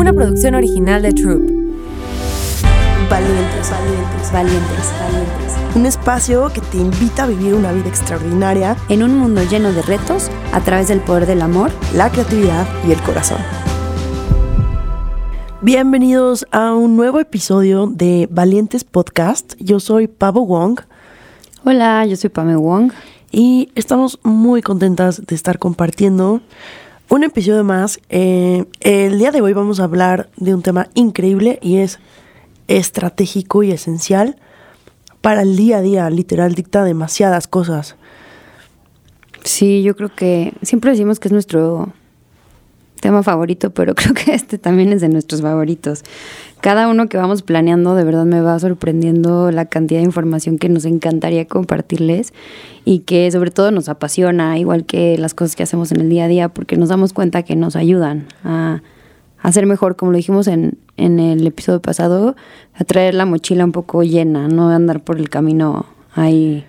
[0.00, 1.42] una producción original de Troop.
[3.10, 5.56] Valientes, valientes, valientes, valientes.
[5.74, 9.82] Un espacio que te invita a vivir una vida extraordinaria en un mundo lleno de
[9.82, 13.36] retos a través del poder del amor, la creatividad y el corazón.
[15.60, 19.52] Bienvenidos a un nuevo episodio de Valientes Podcast.
[19.58, 20.80] Yo soy Pavo Wong.
[21.66, 22.92] Hola, yo soy Pame Wong.
[23.30, 26.40] Y estamos muy contentas de estar compartiendo
[27.10, 28.00] un episodio más.
[28.08, 31.98] Eh, el día de hoy vamos a hablar de un tema increíble y es
[32.68, 34.36] estratégico y esencial
[35.20, 36.08] para el día a día.
[36.08, 37.96] Literal, dicta demasiadas cosas.
[39.42, 41.92] Sí, yo creo que siempre decimos que es nuestro
[43.00, 46.04] tema favorito, pero creo que este también es de nuestros favoritos.
[46.60, 50.68] Cada uno que vamos planeando, de verdad me va sorprendiendo la cantidad de información que
[50.68, 52.34] nos encantaría compartirles
[52.84, 56.24] y que sobre todo nos apasiona, igual que las cosas que hacemos en el día
[56.24, 58.82] a día, porque nos damos cuenta que nos ayudan a,
[59.42, 62.36] hacer mejor, como lo dijimos en, en el episodio pasado,
[62.74, 66.66] a traer la mochila un poco llena, no andar por el camino ahí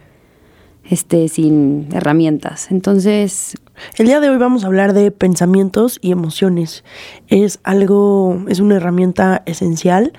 [0.91, 2.69] este, sin herramientas.
[2.69, 3.55] Entonces...
[3.97, 6.83] El día de hoy vamos a hablar de pensamientos y emociones.
[7.29, 10.13] Es algo, es una herramienta esencial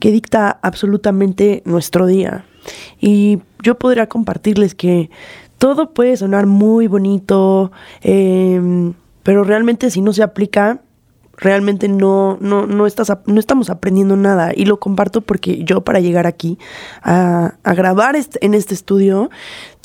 [0.00, 2.46] que dicta absolutamente nuestro día.
[3.00, 5.10] Y yo podría compartirles que
[5.58, 7.70] todo puede sonar muy bonito,
[8.02, 10.80] em, pero realmente si no se aplica,
[11.36, 14.52] realmente no, no, no, estás, no estamos aprendiendo nada.
[14.54, 16.58] Y lo comparto porque yo para llegar aquí
[17.02, 19.30] a, a grabar en este estudio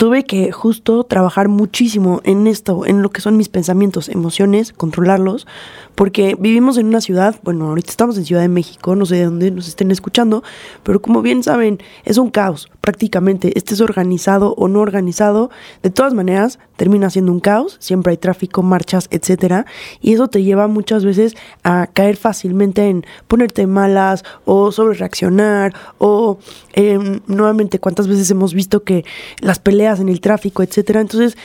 [0.02, 5.46] tuve que justo trabajar muchísimo en esto, en lo que son mis pensamientos, emociones, controlarlos,
[5.94, 9.26] porque vivimos en una ciudad, bueno, ahorita estamos en Ciudad de México, no sé de
[9.26, 10.42] dónde nos estén escuchando,
[10.82, 15.52] pero como bien saben, es un caos prácticamente, estés organizado o no organizado,
[15.84, 19.68] de todas maneras termina siendo un caos, siempre hay tráfico, marchas, etcétera,
[20.02, 25.76] y eso te lleva muchas veces a caer fácilmente en ponerte malas o sobre reaccionar
[26.00, 26.40] o
[26.74, 29.06] em, nuevamente cuántas veces hemos visto que
[29.42, 31.02] las peleas en el tráfico, etcétera.
[31.02, 31.38] Entonces,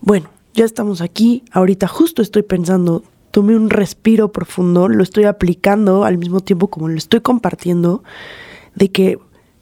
[0.00, 1.44] bueno, ya estamos aquí.
[1.50, 6.88] Ahorita justo estoy pensando, tomé un respiro profundo, lo estoy aplicando al mismo tiempo como
[6.88, 8.02] lo estoy compartiendo,
[8.74, 9.18] de que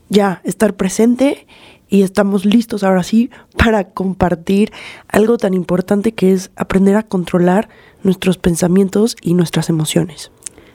[0.08, 1.46] ya estar presente
[1.88, 4.72] y estamos listos ahora sí para compartir
[5.08, 7.68] algo tan importante que es aprender a controlar
[8.02, 10.30] nuestros pensamientos y nuestras emociones.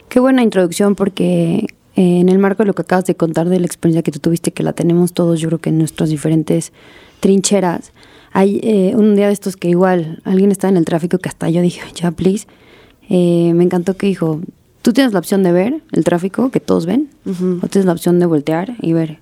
[0.09, 3.59] Qué buena introducción porque eh, en el marco de lo que acabas de contar de
[3.59, 6.72] la experiencia que tú tuviste, que la tenemos todos, yo creo que en nuestros diferentes
[7.19, 7.91] trincheras.
[8.33, 11.50] Hay eh, un día de estos que igual alguien está en el tráfico que hasta
[11.50, 12.47] yo dije, ya, please.
[13.09, 14.41] Eh, me encantó que dijo,
[14.81, 18.19] tú tienes la opción de ver el tráfico que todos ven, o tienes la opción
[18.19, 19.19] de voltear y ver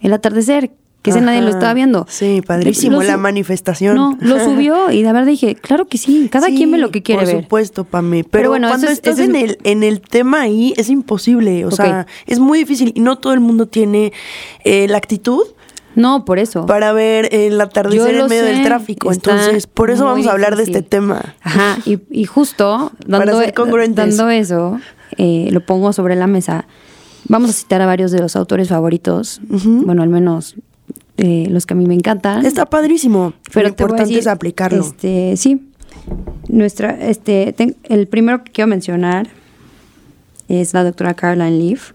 [0.00, 0.70] el atardecer,
[1.02, 2.06] que ese nadie lo estaba viendo.
[2.08, 3.94] Sí, padrísimo, la manifestación.
[3.94, 7.02] No, lo subió y de verdad dije, claro que sí, cada quien ve lo que
[7.02, 7.34] quiere ver.
[7.34, 8.24] Por supuesto, Pame.
[8.24, 12.06] Pero, pero bueno, cuando estás en, el, en el tema ahí es imposible, o sea,
[12.26, 14.12] es muy difícil y no todo el mundo tiene
[14.64, 15.44] eh, la actitud
[15.96, 16.66] no, por eso.
[16.66, 19.12] Para ver el atardecer en medio del tráfico.
[19.12, 21.34] Entonces, por eso vamos a hablar de este tema.
[21.42, 23.52] Ajá, y, justo dando, e-
[23.88, 24.78] dando eso,
[25.16, 26.66] eh, lo pongo sobre la mesa.
[27.28, 30.54] Vamos a citar a varios de los autores favoritos, bueno, al menos
[31.16, 32.44] eh, los que a mí me encantan.
[32.44, 33.32] Está padrísimo.
[33.52, 34.82] Pero lo importante es aplicarlo.
[34.82, 35.66] Este, sí.
[36.48, 37.54] Nuestra, este,
[37.84, 39.28] el primero que quiero mencionar
[40.48, 41.92] es la doctora Caroline Leaf,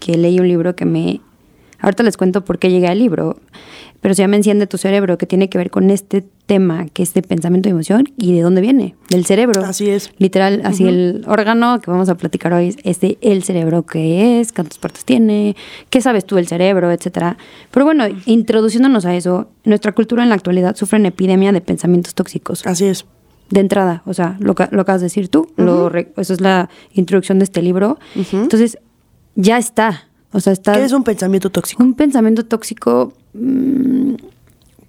[0.00, 1.20] que leí un libro que me
[1.84, 3.36] Ahorita les cuento por qué llegué al libro,
[4.00, 7.12] pero se llama Enciende tu cerebro, que tiene que ver con este tema, que es
[7.12, 9.62] de pensamiento y emoción, y de dónde viene, del cerebro.
[9.62, 10.10] Así es.
[10.16, 14.54] Literal, así el órgano que vamos a platicar hoy es de el cerebro, qué es,
[14.54, 15.56] cuántas partes tiene,
[15.90, 17.36] qué sabes tú del cerebro, etcétera.
[17.70, 22.14] Pero bueno, introduciéndonos a eso, nuestra cultura en la actualidad sufre una epidemia de pensamientos
[22.14, 22.66] tóxicos.
[22.66, 23.04] Así es
[23.50, 27.38] de entrada, o sea, lo, lo acabas de decir tú, lo, eso es la introducción
[27.38, 27.98] de este libro.
[28.32, 28.78] Entonces,
[29.34, 31.80] ya está, o sea, está, ¿Qué es un pensamiento tóxico?
[31.80, 33.12] Un pensamiento tóxico.
[33.34, 34.14] Mm,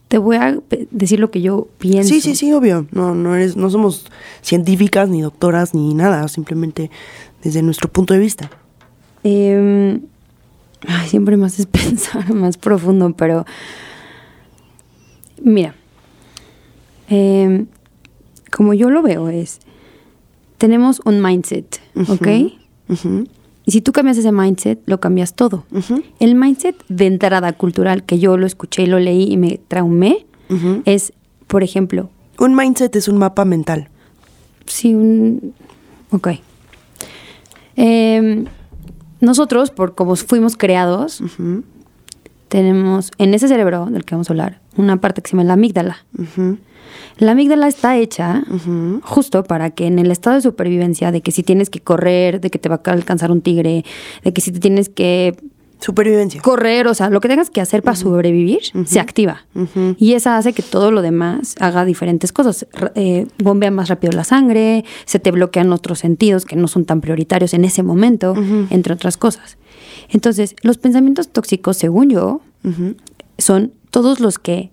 [0.07, 0.57] te voy a
[0.89, 2.09] decir lo que yo pienso.
[2.09, 2.87] Sí, sí, sí, obvio.
[2.91, 4.07] No, no, eres, no somos
[4.41, 6.27] científicas, ni doctoras, ni nada.
[6.29, 6.89] Simplemente
[7.43, 8.49] desde nuestro punto de vista.
[9.23, 10.01] Em,
[11.05, 13.45] siempre más es pensar más profundo, pero.
[15.43, 15.75] Mira.
[17.07, 17.67] Em,
[18.51, 19.59] como yo lo veo, es.
[20.57, 22.27] Tenemos un mindset, ¿ok?
[23.65, 25.65] Y si tú cambias ese mindset, lo cambias todo.
[26.19, 30.25] El mindset de entrada cultural, que yo lo escuché, lo leí y me traumé,
[30.85, 31.13] es,
[31.47, 32.09] por ejemplo...
[32.37, 33.89] Un mindset es un mapa mental.
[34.65, 35.53] Sí, un...
[36.11, 36.29] Ok.
[37.75, 38.45] Em,
[39.19, 41.21] nosotros, por como fuimos creados,
[42.47, 45.53] tenemos en ese cerebro del que vamos a hablar una parte que se llama la
[45.53, 46.05] amígdala.
[47.17, 48.43] La amígdala está hecha
[49.03, 52.49] justo para que en el estado de supervivencia, de que si tienes que correr, de
[52.49, 53.85] que te va a alcanzar un tigre,
[54.23, 55.35] de que si te tienes que
[55.85, 56.41] Supervivencia.
[56.41, 59.45] correr, o sea, lo que tengas que hacer para sobrevivir, se activa.
[59.97, 62.65] Y esa hace que todo lo demás haga diferentes cosas.
[62.95, 67.01] Eh, bombea más rápido la sangre, se te bloquean otros sentidos que no son tan
[67.01, 68.33] prioritarios en ese momento,
[68.71, 69.57] entre otras cosas.
[70.09, 72.41] Entonces, los pensamientos tóxicos, según yo,
[73.37, 74.71] son todos los que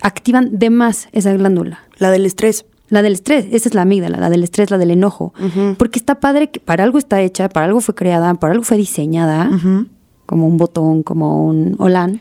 [0.00, 1.80] activan de más esa glándula.
[1.98, 2.64] La del estrés.
[2.88, 5.34] La del estrés, esa es la amígdala, la del estrés, la del enojo.
[5.76, 8.76] Porque está padre que para algo está hecha, para algo fue creada, para algo fue
[8.76, 9.50] diseñada,
[10.26, 12.20] como un botón, como un holán,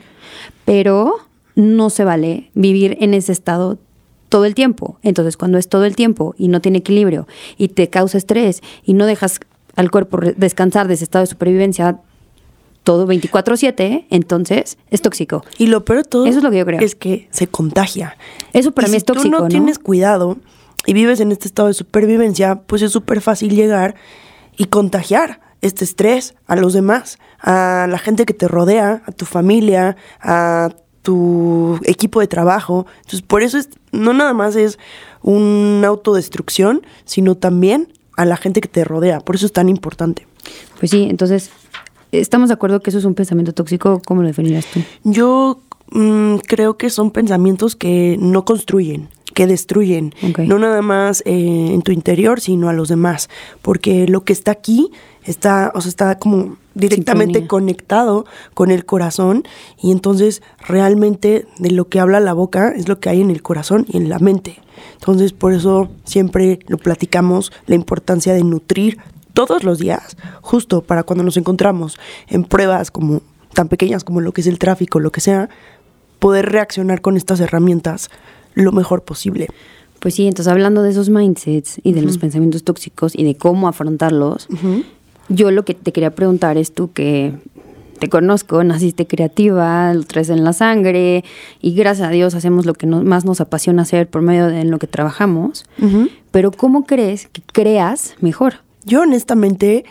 [0.63, 1.15] pero
[1.55, 3.77] no se vale vivir en ese estado
[4.29, 4.97] todo el tiempo.
[5.03, 8.93] Entonces, cuando es todo el tiempo y no tiene equilibrio y te causa estrés y
[8.93, 9.39] no dejas
[9.75, 11.99] al cuerpo descansar de ese estado de supervivencia
[12.83, 15.43] todo 24/7, entonces es tóxico.
[15.57, 16.79] Y lo peor de todo Eso es lo que yo creo.
[16.79, 18.15] es que se contagia.
[18.53, 19.47] Eso para Y mí si es tóxico, tú no, ¿no?
[19.47, 20.37] tienes cuidado
[20.85, 23.95] y vives en este estado de supervivencia, pues es súper fácil llegar
[24.55, 29.25] y contagiar este estrés a los demás, a la gente que te rodea, a tu
[29.25, 30.69] familia, a
[31.01, 32.85] tu equipo de trabajo.
[32.97, 34.77] Entonces, por eso es, no nada más es
[35.21, 39.19] una autodestrucción, sino también a la gente que te rodea.
[39.19, 40.27] Por eso es tan importante.
[40.79, 41.49] Pues sí, entonces,
[42.11, 44.01] ¿estamos de acuerdo que eso es un pensamiento tóxico?
[44.05, 44.81] ¿Cómo lo definirías tú?
[45.03, 45.61] Yo
[45.91, 51.81] mm, creo que son pensamientos que no construyen, que destruyen, no nada más eh, en
[51.81, 53.29] tu interior, sino a los demás,
[53.61, 54.91] porque lo que está aquí
[55.25, 57.47] está, o sea, está como directamente Sintonía.
[57.47, 59.43] conectado con el corazón
[59.81, 63.41] y entonces realmente de lo que habla la boca es lo que hay en el
[63.41, 64.61] corazón y en la mente.
[64.93, 68.99] Entonces por eso siempre lo platicamos, la importancia de nutrir
[69.33, 71.97] todos los días, justo para cuando nos encontramos
[72.27, 73.21] en pruebas como
[73.53, 75.49] tan pequeñas como lo que es el tráfico, lo que sea,
[76.19, 78.09] poder reaccionar con estas herramientas
[78.53, 79.47] lo mejor posible.
[79.99, 83.67] Pues sí, entonces hablando de esos mindsets y de los pensamientos tóxicos y de cómo
[83.67, 84.47] afrontarlos,
[85.29, 87.33] yo lo que te quería preguntar es tú que
[87.99, 91.23] te conozco, naciste creativa, lo traes en la sangre
[91.61, 94.71] y gracias a Dios hacemos lo que más nos apasiona hacer por medio de en
[94.71, 95.65] lo que trabajamos,
[96.31, 98.55] pero ¿cómo crees que creas mejor?
[98.83, 99.85] Yo honestamente,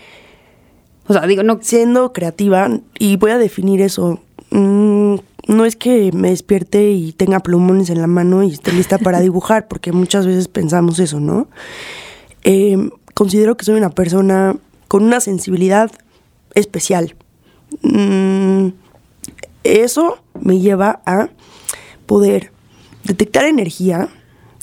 [1.06, 4.20] O sea, digo, no, siendo creativa, y voy a definir eso,
[4.50, 5.16] mm,
[5.48, 9.20] no es que me despierte y tenga plumones en la mano y esté lista para
[9.28, 11.48] dibujar, porque muchas veces pensamos eso, ¿no?
[12.42, 14.56] Eh, considero que soy una persona
[14.94, 15.90] con una sensibilidad
[16.54, 17.16] especial.
[17.82, 18.68] Mm,
[19.64, 21.30] eso me lleva a
[22.06, 22.52] poder
[23.02, 24.08] detectar energía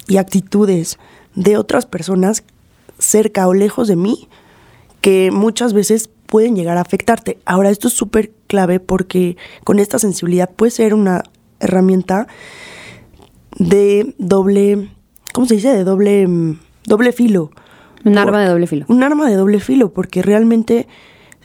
[0.08, 1.00] y actitudes
[1.36, 2.46] de otras personas
[2.98, 4.30] cerca o lejos de mí
[5.02, 7.38] que muchas veces pueden llegar a afectarte.
[7.44, 9.36] Ahora, esto es súper clave porque
[9.66, 11.24] con esta sensibilidad puede ser una
[11.60, 12.28] herramienta
[13.60, 14.92] de doble,
[15.34, 15.74] ¿cómo se dice?
[15.74, 17.52] De doble, mm, doble filo.
[18.06, 18.86] Un Por- arma de doble filo.
[18.88, 20.88] Un arma de doble filo, porque realmente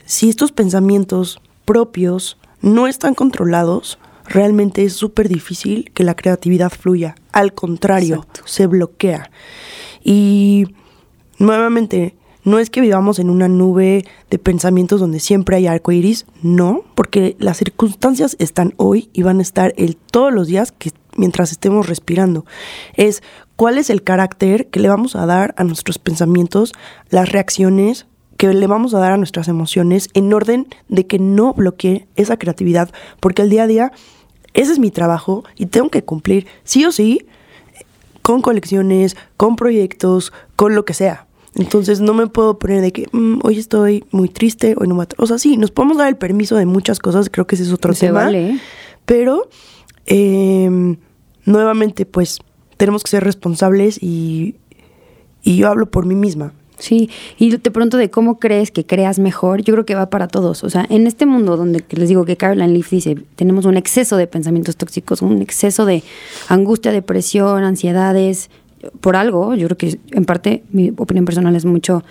[0.05, 7.15] si estos pensamientos propios no están controlados, realmente es súper difícil que la creatividad fluya.
[7.31, 8.41] Al contrario, Exacto.
[8.45, 9.29] se bloquea.
[10.03, 10.65] Y
[11.39, 16.25] nuevamente, no es que vivamos en una nube de pensamientos donde siempre hay arco iris,
[16.41, 20.91] no, porque las circunstancias están hoy y van a estar el, todos los días que,
[21.17, 22.45] mientras estemos respirando.
[22.95, 23.21] Es
[23.57, 26.71] cuál es el carácter que le vamos a dar a nuestros pensamientos,
[27.09, 28.05] las reacciones
[28.37, 32.37] que le vamos a dar a nuestras emociones en orden de que no bloquee esa
[32.37, 33.91] creatividad, porque el día a día
[34.53, 37.25] ese es mi trabajo y tengo que cumplir sí o sí
[38.21, 41.25] con colecciones, con proyectos, con lo que sea.
[41.55, 45.03] Entonces no me puedo poner de que "Mm, hoy estoy muy triste, hoy no me...
[45.03, 45.15] atra-".
[45.17, 47.71] O sea, sí, nos podemos dar el permiso de muchas cosas, creo que ese es
[47.73, 48.25] otro Se tema.
[48.25, 48.59] vale.
[49.05, 49.49] Pero
[50.05, 50.95] eh,
[51.47, 52.39] nuevamente, pues
[52.77, 54.55] tenemos que ser responsables y,
[55.43, 56.53] y yo hablo por mí misma.
[56.79, 60.27] Sí, y te pregunto de cómo crees que creas mejor, yo creo que va para
[60.27, 60.63] todos.
[60.63, 64.15] O sea, en este mundo donde les digo que Caroline Leaf dice, tenemos un exceso
[64.15, 66.03] de pensamientos tóxicos, un exceso de
[66.49, 68.51] angustia, depresión, ansiedades,
[69.01, 72.03] por algo, yo creo que en parte mi opinión personal es mucho,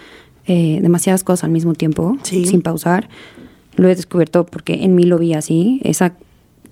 [0.49, 2.45] eh, demasiadas cosas al mismo tiempo, Sí.
[2.47, 3.09] sin pausar.
[3.76, 6.14] Lo he descubierto porque en mí lo vi así, esa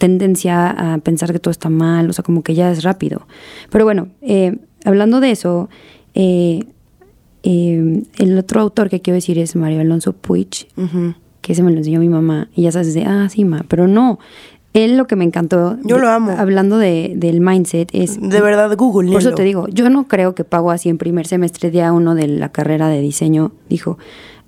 [0.04, 3.26] tendencia a pensar que todo está mal, o sea, como que ya es rápido.
[3.70, 5.70] Pero bueno, eh, hablando de eso,
[6.12, 6.64] eh,
[7.42, 10.68] eh, el otro autor que quiero decir es Mario Alonso Puig,
[11.40, 13.88] que ese me lo enseñó mi mamá, y ya sabes, de, ah, sí, ma, pero
[13.88, 14.18] no.
[14.74, 16.32] Él lo que me encantó, Yo lo amo.
[16.36, 18.20] hablando de, del mindset, es...
[18.20, 19.10] De verdad, Google.
[19.10, 22.14] Por eso te digo, yo no creo que Pago así en primer semestre, día uno
[22.14, 23.96] de la carrera de diseño, dijo,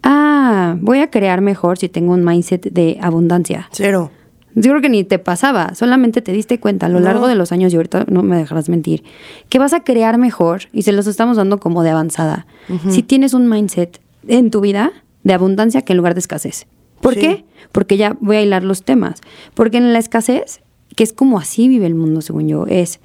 [0.03, 3.69] ah, voy a crear mejor si tengo un mindset de abundancia.
[3.73, 4.11] Cero.
[4.59, 7.05] Yo creo que ni te pasaba, solamente te diste cuenta a lo No.
[7.05, 9.05] largo de los años, y ahorita no me dejarás mentir,
[9.51, 12.47] que vas a crear mejor y se los estamos dando como de avanzada.
[12.89, 14.93] Si tienes un mindset en tu vida
[15.25, 16.67] de abundancia que en lugar de escasez.
[17.01, 17.21] ¿Por Sí.
[17.21, 17.45] qué?
[17.71, 19.21] Porque ya voy a hilar los temas.
[19.55, 20.61] Porque en la escasez,
[20.97, 23.01] que es como así vive el mundo, según yo, es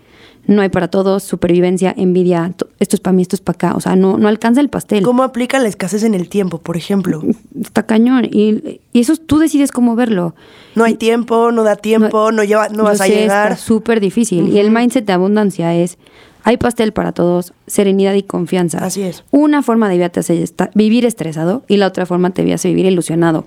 [0.51, 3.75] no hay para todos, supervivencia, envidia, to- esto es para mí, esto es para acá.
[3.75, 5.03] O sea, no, no alcanza el pastel.
[5.03, 7.23] ¿Cómo aplica la escasez en el tiempo, por ejemplo?
[7.59, 8.25] Está cañón.
[8.25, 10.35] Y, y eso tú decides cómo verlo.
[10.75, 13.51] No hay tiempo, no da tiempo, no, lleva, no vas a sé, llegar.
[13.53, 14.49] Está súper difícil.
[14.49, 15.97] Y el mindset de abundancia es,
[16.43, 18.79] hay pastel para todos, serenidad y confianza.
[18.79, 19.23] Así es.
[19.31, 20.43] Una forma de vida te hace
[20.75, 23.45] vivir estresado y la otra forma te hace vivir ilusionado.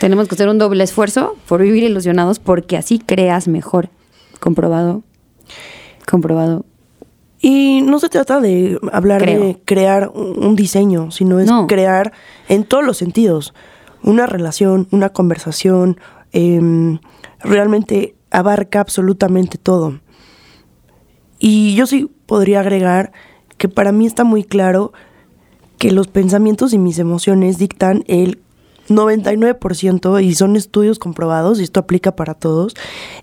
[0.00, 3.88] Tenemos que hacer un doble esfuerzo por vivir ilusionados porque así creas mejor.
[4.40, 5.02] Comprobado.
[6.06, 6.64] Comprobado.
[7.40, 11.66] Y no se trata de hablar de crear un diseño, sino es No.
[11.68, 12.12] crear
[12.48, 13.54] en todos los sentidos
[14.02, 16.00] una relación, una conversación,
[16.32, 16.98] em,
[17.40, 20.00] realmente abarca absolutamente todo.
[21.38, 23.12] Y yo sí podría agregar
[23.56, 24.92] que para mí está muy claro
[25.78, 28.40] que los pensamientos y mis emociones dictan el
[28.88, 32.74] 99% y son estudios comprobados, y esto aplica para todos,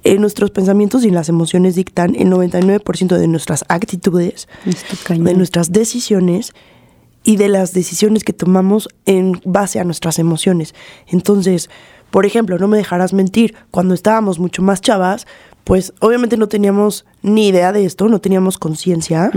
[0.03, 4.47] eh, nuestros pensamientos y las emociones dictan el 99% de nuestras actitudes,
[5.09, 6.53] de nuestras decisiones
[7.23, 10.75] y de las decisiones que tomamos en base a nuestras emociones.
[11.07, 11.69] Entonces,
[12.11, 15.25] por ejemplo, no me dejarás mentir, cuando estábamos mucho más chavas,
[15.65, 19.31] pues obviamente no teníamos ni idea de esto, no teníamos conciencia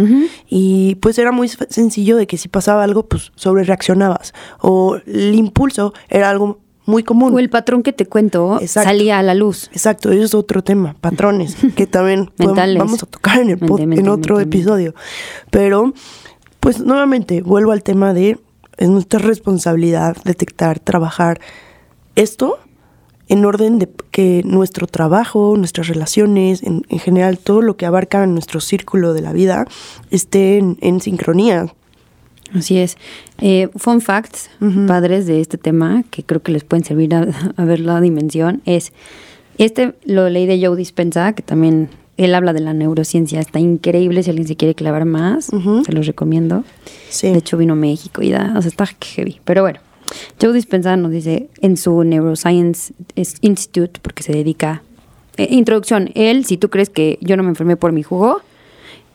[0.49, 5.35] y pues era muy sencillo de que si pasaba algo, pues sobre reaccionabas o el
[5.35, 7.35] impulso era algo muy común.
[7.35, 8.89] O el patrón que te cuento Exacto.
[8.89, 9.69] salía a la luz.
[9.73, 13.81] Exacto, eso es otro tema, patrones, que también podemos- vamos a tocar en el pod-
[13.81, 14.57] Mente, mente, en otro mente.
[14.57, 14.95] episodio.
[15.51, 15.93] Pero,
[16.61, 18.39] pues nuevamente, vuelvo al tema de
[18.79, 21.41] es nuestra responsabilidad detectar, trabajar
[22.17, 22.59] esto
[23.29, 28.27] en orden de que nuestro trabajo, nuestras relaciones, en, en general todo lo que abarca
[28.27, 29.67] nuestro círculo de la vida
[30.11, 31.67] esté en, en sincronía.
[32.55, 32.97] Así es.
[33.43, 34.49] Eh, fun facts,
[34.87, 38.63] padres de este tema, que creo que les pueden servir a, a ver la dimensión,
[38.65, 38.93] es,
[39.59, 44.23] este lo leí de Joe Dispenza, que también él habla de la neurociencia, está increíble,
[44.23, 45.51] si alguien se quiere clavar más,
[45.85, 46.65] se los recomiendo.
[47.11, 47.29] Sí.
[47.31, 49.41] De hecho vino a México y da, o sea, está heavy.
[49.45, 49.79] Pero bueno,
[50.41, 52.93] Joe Dispenza nos dice en su Neuroscience
[53.41, 54.83] Institute, porque se dedica...
[55.37, 58.41] eh, introducción, él, si tú crees que yo no me enfermé por mi jugo,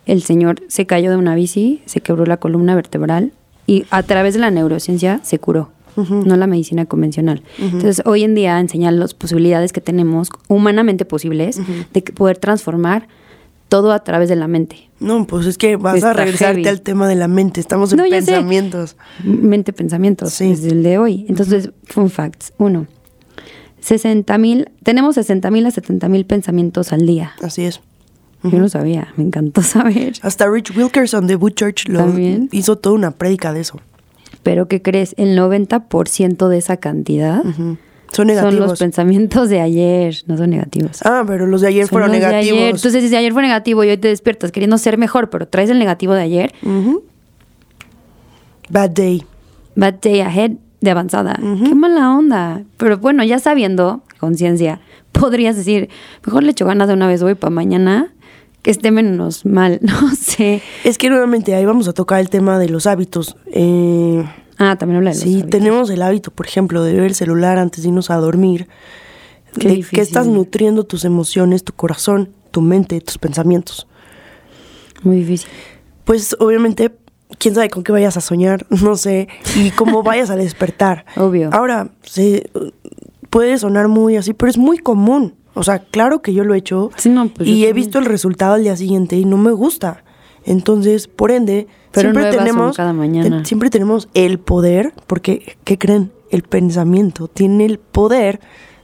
[0.06, 3.32] el señor se cayó de una bici, se quebró la columna vertebral
[3.68, 7.42] y a través de la neurociencia se curó, no la medicina convencional.
[7.60, 11.60] Entonces, hoy en día enseña las posibilidades que tenemos, humanamente posibles,
[11.94, 13.08] de que poder transformar
[13.74, 14.88] todo a través de la mente.
[15.00, 16.68] No, pues es que vas a regresarte heavy.
[16.68, 18.96] al tema de la mente, estamos en No, pensamientos.
[19.24, 20.50] Mente pensamientos, Sí.
[20.50, 21.26] desde el de hoy.
[21.28, 22.54] Entonces, fun facts.
[22.60, 22.86] Uno,
[23.80, 27.32] 60 mil, tenemos 60 mil a 70 mil pensamientos al día.
[27.42, 27.82] Así es.
[28.44, 30.14] Yo no sabía, me encantó saber.
[30.22, 32.50] Hasta Rich Wilkerson de Wood Church lo También.
[32.52, 33.80] hizo toda una prédica de eso.
[34.44, 35.16] Pero ¿qué crees?
[35.18, 37.42] El 90% de esa cantidad.
[37.42, 37.80] Son
[38.14, 38.70] son negativos.
[38.70, 41.00] los pensamientos de ayer, no son negativos.
[41.06, 42.58] ah, pero los de ayer Son fueron los de negativos.
[42.60, 42.76] ayer.
[42.76, 45.80] Entonces, si ayer fue negativo y hoy te despiertas queriendo ser mejor, pero traes el
[45.80, 46.54] negativo de ayer.
[48.70, 49.24] Bad day.
[49.76, 50.52] bad day ahead
[50.82, 51.36] de avanzada.
[51.66, 52.64] Qué mala onda.
[52.78, 55.90] Pero bueno, ya sabiendo, conciencia, podrías decir,
[56.26, 58.14] mejor le echo ganas de una vez hoy para mañana
[58.62, 59.80] que esté menos mal.
[60.02, 60.62] No sé.
[60.84, 63.36] Es que nuevamente ahí vamos a tocar el tema de los hábitos.
[63.48, 64.24] Eh,
[64.58, 65.50] Ah, también habla de los si hábitos.
[65.50, 68.68] tenemos el hábito, por ejemplo, de ver el celular antes de irnos a dormir,
[69.60, 69.96] Qué de difícil.
[69.98, 73.88] que estás nutriendo tus emociones, tu corazón, tu mente, tus pensamientos.
[75.04, 75.50] Muy difícil.
[76.06, 76.92] Pues obviamente,
[77.40, 81.06] quién sabe con qué vayas a soñar, no sé, y cómo vayas a despertar.
[81.18, 81.50] Obvio.
[81.52, 82.50] Ahora, se,
[83.30, 85.36] puede sonar muy así, pero es muy común.
[85.56, 87.76] O sea, claro que yo lo he hecho Sí, no, pues y he también.
[87.76, 90.04] visto el resultado al día siguiente y no me gusta.
[90.46, 93.40] Entonces, por ende, Pero siempre tenemos cada mañana.
[93.40, 96.12] te- siempre tenemos el poder, porque ¿qué creen?
[96.32, 98.40] El pensamiento tiene el poder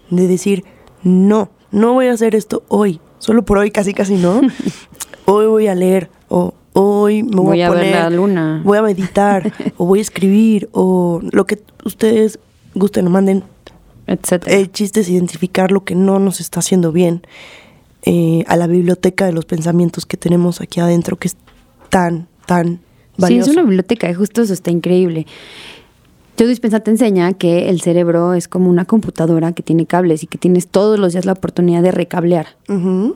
[0.09, 0.63] de decir,
[1.03, 4.41] "No, no voy a hacer esto hoy, solo por hoy casi casi no.
[5.25, 8.61] hoy voy a leer o hoy me voy, Voy a a ver poner la luna.
[8.63, 12.39] voy a meditar o voy a escribir o lo que ustedes
[12.75, 13.43] gusten o manden
[14.07, 14.55] Etcétera.
[14.55, 17.21] el chiste es identificar lo que no nos está haciendo bien
[18.03, 21.37] eh, a la biblioteca de los pensamientos que tenemos aquí adentro, que es
[21.89, 22.79] tan, tan
[23.17, 23.51] Sí, valioso.
[23.51, 25.25] es una biblioteca justo eso está increíble.
[26.37, 30.27] Joe Dispenza te enseña que el cerebro es como una computadora que tiene cables y
[30.27, 32.55] que tienes todos los días la oportunidad de recablear.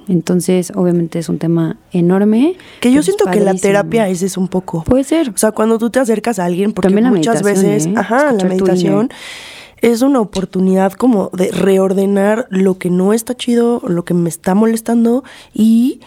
[0.10, 2.56] Entonces, obviamente es un tema enorme.
[2.82, 4.84] Que yo es siento que la terapia es eso un poco.
[4.84, 5.30] Puede ser.
[5.30, 7.94] O sea, cuando tú te acercas a alguien, porque También la muchas veces, ¿eh?
[7.96, 9.10] ajá, la tu meditación,
[9.84, 14.56] es una oportunidad como de reordenar lo que no está chido, lo que me está
[14.56, 16.00] molestando y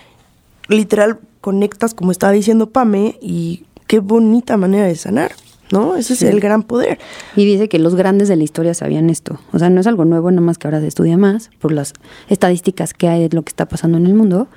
[0.68, 5.33] literal conectas, como estaba diciendo Pame, y qué bonita manera de sanar.
[5.71, 5.97] ¿no?
[5.97, 6.99] Ese es el gran poder.
[7.37, 9.40] Y dice que los grandes de la historia sabían esto.
[9.52, 11.92] O sea, no es algo nuevo, nada más que ahora se estudia más por las
[12.28, 14.49] estadísticas que hay de lo que está pasando en el mundo.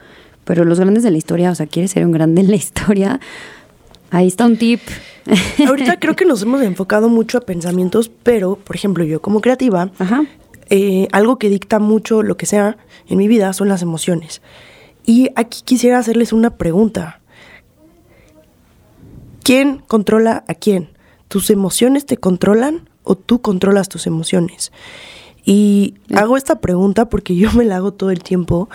[0.46, 3.20] Pero los grandes de la historia, o sea, quieres ser un grande en la historia,
[4.12, 4.82] ahí está un tip.
[5.68, 9.92] Ahorita creo que nos hemos enfocado mucho a pensamientos, pero, por ejemplo, yo como creativa,
[10.70, 14.42] eh, algo que dicta mucho lo que sea en mi vida son las emociones.
[15.06, 17.22] Y aquí quisiera hacerles una pregunta.
[19.44, 20.90] ¿Quién controla a quién?
[21.28, 24.72] ¿Tus emociones te controlan o tú controlas tus emociones?
[25.44, 28.70] Y hago esta pregunta porque yo me la hago todo el tiempo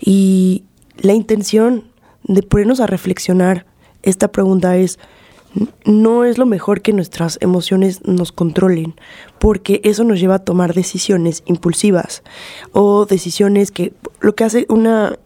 [0.00, 0.64] y
[0.96, 1.84] la intención
[2.22, 3.66] de ponernos a reflexionar
[4.06, 4.98] esta pregunta es,
[5.84, 8.94] no es lo mejor que nuestras emociones nos controlen,
[9.38, 12.22] porque eso nos lleva a tomar decisiones impulsivas
[12.72, 15.18] o decisiones que lo que hace una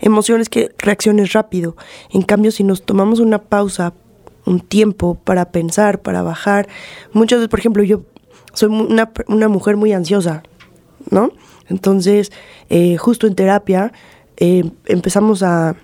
[0.00, 1.76] emociones que reacciones rápido.
[2.10, 3.94] En cambio, si nos tomamos una pausa,
[4.44, 6.68] un tiempo para pensar, para bajar,
[7.12, 8.02] muchas veces, por ejemplo, yo
[8.52, 10.42] soy una, una mujer muy ansiosa,
[11.10, 11.30] ¿no?
[11.68, 12.32] Entonces,
[12.68, 13.92] eh, justo en terapia
[14.36, 15.76] eh, empezamos a,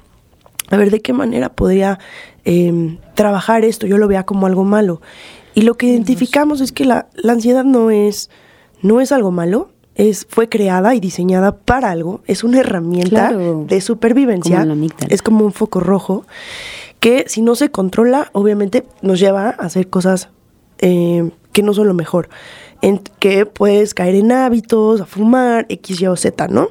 [0.70, 1.98] a, ver de qué manera podría
[2.44, 3.86] em, trabajar esto.
[3.86, 5.00] Yo lo veía como algo malo.
[5.54, 8.30] Y lo que identificamos es que la, la ansiedad no es,
[8.82, 13.80] no es algo malo, es, fue creada y diseñada para algo, es una herramienta de
[13.80, 14.66] supervivencia,
[15.08, 16.24] es como un foco rojo,
[17.00, 20.28] que si no se controla, obviamente nos lleva a hacer cosas
[20.78, 22.28] eh, que no son lo mejor.
[22.82, 26.68] En que puedes caer en hábitos, a fumar, X, Y o Z, ¿no?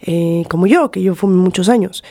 [0.00, 2.02] Eh, como yo, que yo fumé muchos años.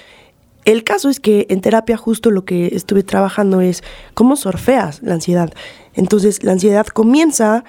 [0.65, 5.15] El caso es que en terapia justo lo que estuve trabajando es cómo surfeas la
[5.15, 5.51] ansiedad.
[5.93, 7.63] Entonces la ansiedad comienza,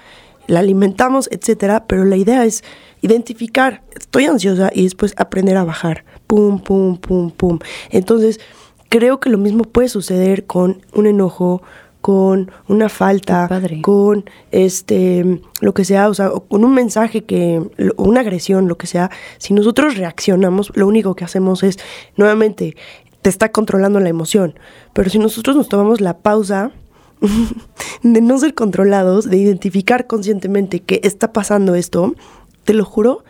[0.46, 2.64] la alimentamos, etcétera, pero la idea es
[3.00, 6.04] identificar, estoy ansiosa y después aprender a bajar.
[6.26, 7.58] Pum, pum, pum, pum.
[7.90, 8.40] Entonces,
[8.88, 11.62] creo que lo mismo puede suceder con un enojo,
[12.02, 13.48] con una falta,
[13.80, 17.62] con este lo que sea, o sea, con un mensaje que
[17.96, 21.78] una agresión, lo que sea, si nosotros reaccionamos, lo único que hacemos es
[22.16, 22.76] nuevamente
[23.22, 24.58] te está controlando la emoción,
[24.92, 26.72] pero si nosotros nos tomamos la pausa
[28.02, 32.16] de no ser controlados, de identificar conscientemente que está pasando esto,
[32.64, 33.22] te lo juro,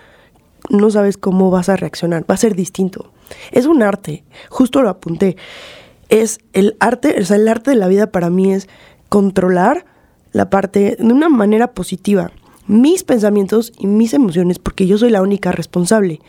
[0.70, 3.12] no sabes cómo vas a reaccionar, va a ser distinto.
[3.50, 5.36] Es un arte, justo lo apunté.
[6.12, 8.68] Es el arte, o sea, el arte de la vida para mí es
[9.08, 9.86] controlar
[10.32, 12.32] la parte de una manera positiva,
[12.66, 16.20] mis pensamientos y mis emociones, porque yo soy la única responsable.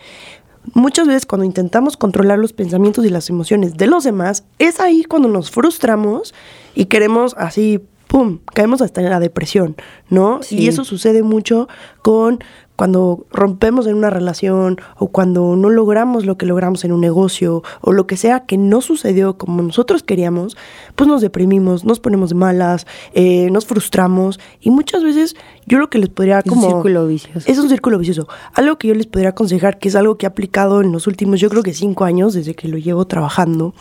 [0.73, 5.03] Muchas veces cuando intentamos controlar los pensamientos y las emociones de los demás, es ahí
[5.03, 6.33] cuando nos frustramos
[6.75, 7.81] y queremos así,
[8.13, 9.75] ¡pum!, caemos hasta en la depresión,
[10.11, 10.39] ¿no?
[10.51, 11.67] Y eso sucede mucho
[12.03, 12.43] con
[12.75, 17.63] cuando rompemos en una relación o cuando no logramos lo que logramos en un negocio
[17.81, 20.57] o lo que sea que no sucedió como nosotros queríamos,
[20.95, 25.97] pues nos deprimimos, nos ponemos malas, eh, nos frustramos y muchas veces yo lo que
[25.97, 26.61] les podría como...
[26.61, 27.51] Es un círculo vicioso.
[27.51, 28.27] Es un círculo vicioso.
[28.53, 31.39] Algo que yo les podría aconsejar, que es algo que he aplicado en los últimos,
[31.39, 33.73] yo creo que cinco años desde que lo llevo trabajando,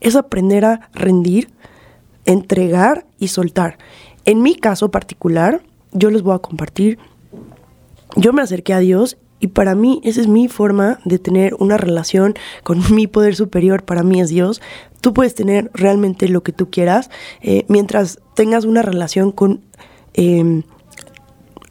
[0.00, 1.50] es aprender a rendir,
[2.26, 3.78] entregar y soltar.
[4.24, 5.62] En mi caso particular,
[5.92, 6.98] yo les voy a compartir
[8.16, 11.76] yo me acerqué a Dios y para mí esa es mi forma de tener una
[11.76, 14.60] relación con mi poder superior, para mí es Dios.
[15.00, 17.10] Tú puedes tener realmente lo que tú quieras
[17.42, 19.60] eh, mientras tengas una relación con
[20.14, 20.62] em,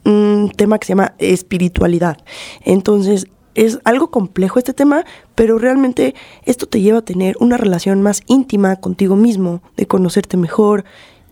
[0.04, 2.18] un tema que se llama espiritualidad.
[2.62, 6.14] Entonces, es algo complejo este tema, pero realmente
[6.44, 10.84] esto te lleva a tener una relación más íntima contigo mismo, de conocerte mejor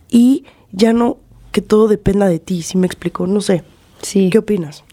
[0.09, 1.17] y ya no
[1.51, 3.63] que todo dependa de ti, si me explico, no sé.
[4.01, 4.29] Sí.
[4.29, 4.83] ¿Qué opinas?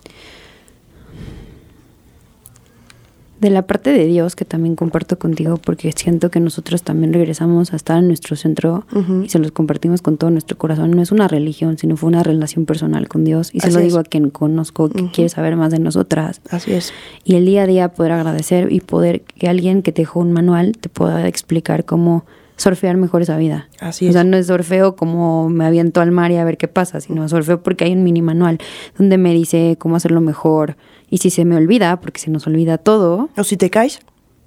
[3.43, 7.73] De la parte de Dios que también comparto contigo porque siento que nosotros también regresamos
[7.73, 8.87] a estar en nuestro centro
[9.25, 10.93] y se los compartimos con todo nuestro corazón.
[10.93, 13.99] No es una religión, sino fue una relación personal con Dios y se lo digo
[13.99, 16.41] a quien conozco que quiere saber más de nosotras.
[16.51, 16.93] Así es.
[17.25, 20.31] Y el día a día poder agradecer y poder que alguien que te dejó un
[20.31, 22.25] manual te pueda explicar cómo
[22.57, 23.69] surfear mejor esa vida.
[23.81, 24.11] Así es.
[24.11, 27.01] O sea, no es surfeo como me aviento al mar y a ver qué pasa,
[27.01, 28.59] sino surfeo porque hay un mini manual
[28.99, 30.77] donde me dice cómo hacerlo mejor,
[31.12, 33.29] y si se me olvida, porque se nos olvida todo.
[33.37, 34.01] O si te caes.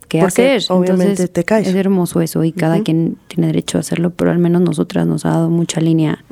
[0.08, 0.64] ¿Qué hacer?
[0.70, 1.68] Obviamente te caes.
[1.68, 5.26] Es hermoso eso y cada quien tiene derecho a hacerlo, pero al menos nosotras nos
[5.26, 6.26] ha dado mucha línea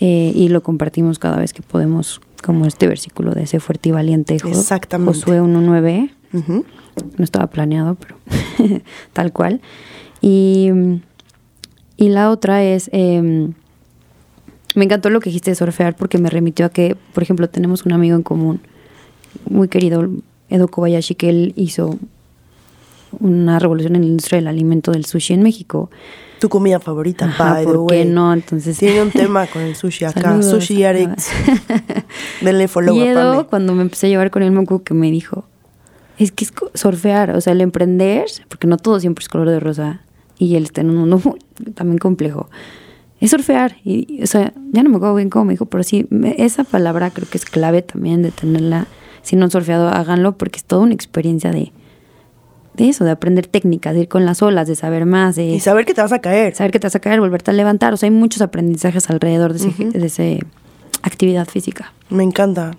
[0.00, 3.92] eh, y lo compartimos cada vez que podemos, como este versículo de ese fuerte y
[3.92, 4.36] valiente.
[4.36, 5.20] Exactamente.
[5.20, 6.10] Josué 1.9.
[7.18, 8.16] No estaba planeado, pero
[9.12, 9.60] tal cual.
[10.22, 10.70] Y,
[11.98, 12.88] y la otra es...
[12.92, 13.52] Em,
[14.74, 17.84] me encantó lo que dijiste de surfear porque me remitió a que, por ejemplo, tenemos
[17.84, 18.60] un amigo en común,
[19.50, 20.08] muy querido,
[20.48, 21.98] Edo Kobayashi, que él hizo
[23.20, 25.90] una revolución en la industria del alimento del sushi en México.
[26.38, 28.32] Tu comida favorita, Ajá, by the ¿por qué no?
[28.32, 30.20] Entonces, Tiene un tema con el sushi acá.
[30.20, 30.46] Saludos.
[30.46, 31.28] Sushi Addicts.
[32.40, 35.44] Denle follow y Edo, cuando me empecé a llevar con él, me que me dijo,
[36.18, 39.60] es que es surfear, o sea, el emprender, porque no todo siempre es color de
[39.60, 40.00] rosa,
[40.44, 42.48] y él está en un mundo muy- también complejo,
[43.20, 43.76] es surfear.
[43.84, 46.64] Y, o sea, ya no me acuerdo bien cómo me dijo, pero sí, me- esa
[46.64, 48.86] palabra creo que es clave también de tenerla.
[49.22, 51.70] Si no han surfeado, háganlo, porque es toda una experiencia de,
[52.74, 55.60] de eso, de aprender técnicas, de ir con las olas, de saber más, de Y
[55.60, 56.54] saber que te vas a caer.
[56.56, 57.92] saber que te vas a caer, volverte a levantar.
[57.92, 60.40] O sea, hay muchos aprendizajes alrededor de, ese, de ese
[61.02, 61.92] actividad física.
[62.10, 62.72] Me encanta.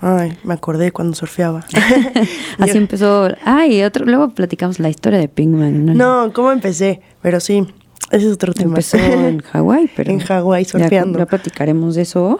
[0.00, 1.64] Ay, me acordé cuando surfeaba.
[2.58, 3.28] Así empezó.
[3.44, 5.96] Ay, otro, luego platicamos la historia de Pinkman.
[5.96, 7.00] No, ¿cómo empecé?
[7.20, 7.66] Pero sí,
[8.10, 8.70] ese es otro tema.
[8.70, 10.10] Empezó en Hawái, pero.
[10.10, 11.18] En Hawái, surfeando.
[11.18, 12.38] Ya, platicaremos de eso.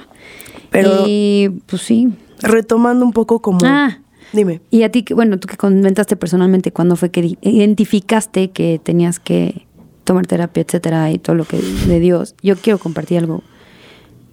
[0.71, 2.09] Pero- Y pues sí.
[2.43, 3.59] Retomando un poco como...
[3.65, 3.99] Ah.
[4.33, 4.61] Dime.
[4.71, 9.67] Y a ti, bueno, tú que comentaste personalmente cuándo fue que identificaste que tenías que
[10.05, 12.35] tomar terapia, etcétera, y todo lo que de Dios.
[12.43, 13.43] Yo quiero compartir algo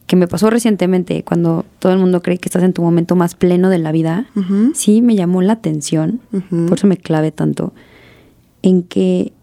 [0.07, 3.35] que me pasó recientemente cuando todo el mundo cree que estás en tu momento más
[3.35, 4.27] pleno de la vida.
[4.35, 4.71] Ujú.
[4.73, 6.65] Sí, me llamó la atención, Ujú.
[6.67, 7.73] por eso me clavé tanto,
[8.61, 9.33] en que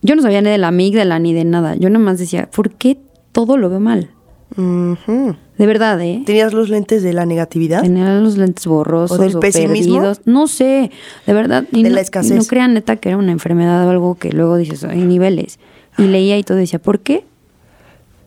[0.00, 1.74] yo no sabía ni de la amígdala ni de nada.
[1.76, 2.98] Yo nomás decía, ¿por qué
[3.32, 4.10] todo lo veo mal?
[4.56, 5.36] Ujú.
[5.58, 6.22] De verdad, ¿eh?
[6.26, 7.82] ¿Tenías los lentes de la negatividad?
[7.82, 9.96] Tenía los lentes borrosos ¿O del pesimismo?
[9.96, 10.20] perdidos.
[10.24, 10.90] No sé,
[11.26, 11.64] de verdad.
[11.72, 12.36] y De no, la y escasez.
[12.36, 15.58] no crean neta que era una enfermedad o algo que luego dices, hay niveles.
[15.98, 17.24] Y leía y todo decía, ¿por qué?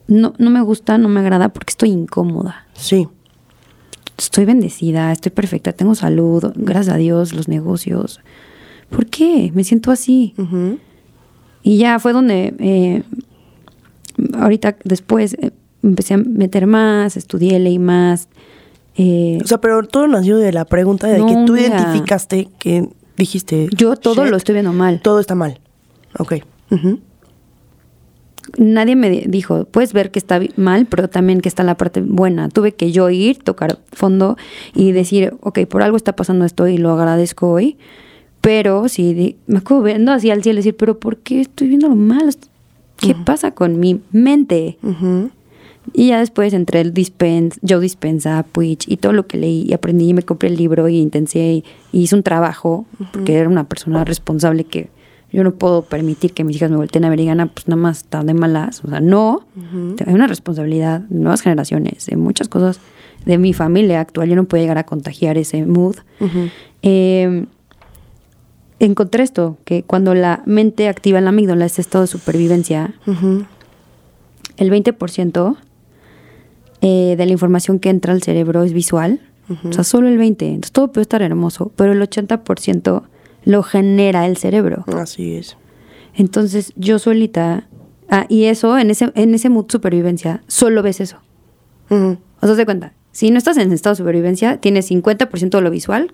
[0.08, 2.68] No, no me gusta, no me agrada porque estoy incómoda.
[2.74, 3.08] Sí.
[4.18, 8.22] Estoy bendecida, estoy perfecta, tengo salud, gracias a Dios, los negocios.
[8.90, 9.52] ¿Por qué?
[9.54, 10.34] Me siento así.
[11.64, 13.04] Y ya fue donde, eh,
[14.40, 15.52] ahorita después, eh,
[15.84, 18.30] empecé a meter más, estudié, leí más.
[18.98, 21.68] eh, O sea, pero todo nació de la pregunta de No, que tú mira.
[21.76, 22.88] identificaste que
[23.18, 23.68] dijiste...
[23.76, 25.02] yo todo "Shit, lo estoy viendo mal.
[25.02, 25.60] Todo está mal.
[26.20, 26.36] Ok.
[28.58, 32.02] Nadie me di- dijo, puedes ver que está mal, pero también que está la parte
[32.02, 32.50] buena.
[32.50, 34.38] Tuve que yo ir, tocar fondo
[34.74, 37.78] y decir, ok, por algo está pasando esto y lo agradezco hoy.
[38.42, 41.68] Pero sí, di- me acuerdo viendo así al cielo y decir, pero ¿por qué estoy
[41.68, 42.30] viendo lo mal?
[42.98, 44.78] ¿Qué pasa con mi mente?
[45.94, 49.74] Y ya después entré el Dispensa, Joe Dispensa, Puig y todo lo que leí y
[49.74, 53.48] aprendí y me compré el libro y intenté y, y hice un trabajo porque era
[53.50, 54.90] una persona responsable que
[55.36, 57.68] yo no puedo permitir que mis hijas me volteen a ver y digan, "Ah, pues
[57.68, 58.84] nada más están de malas.
[58.84, 59.46] O sea, no,
[60.06, 62.80] hay una responsabilidad de nuevas generaciones, de muchas cosas
[63.26, 64.30] de mi familia actual.
[64.30, 65.96] Yo no puedo llegar a contagiar ese mood.
[66.84, 67.46] Eh,
[68.80, 72.94] encontré esto, que cuando la mente activa la amígdala, ese estado de supervivencia,
[74.58, 75.58] el 20%
[76.82, 79.22] eh, de la información que entra al cerebro es visual.
[79.70, 80.42] O sea, solo el 20%.
[80.48, 83.04] Entonces todo puede estar hermoso, pero el 80%
[83.46, 84.84] lo genera el cerebro.
[84.88, 85.58] Así es.
[86.14, 87.68] Entonces yo solita...
[88.08, 91.18] Ah, y eso, en ese, en ese mood supervivencia, solo ves eso.
[91.90, 92.18] Ujú.
[92.42, 96.12] O sea, te cuenta, si no estás en estado de supervivencia, tienes 50% lo visual,